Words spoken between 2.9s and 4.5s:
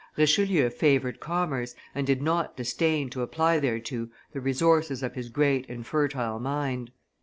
to apply thereto the